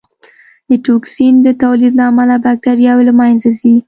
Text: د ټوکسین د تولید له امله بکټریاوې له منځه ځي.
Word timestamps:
د 0.69 0.71
ټوکسین 0.85 1.33
د 1.43 1.47
تولید 1.61 1.93
له 1.99 2.03
امله 2.11 2.35
بکټریاوې 2.45 3.03
له 3.09 3.13
منځه 3.21 3.49
ځي. 3.59 3.75